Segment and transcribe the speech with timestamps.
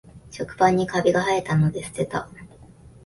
[0.31, 2.27] 食パンにカビがはえたので捨てた